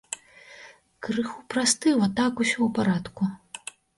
[1.07, 3.23] Крыху прастыў, а так усё ў парадку.